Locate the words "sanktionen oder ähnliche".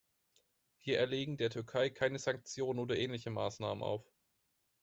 2.17-3.29